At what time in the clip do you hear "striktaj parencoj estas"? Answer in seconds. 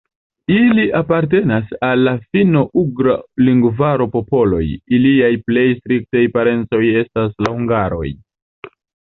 5.83-7.37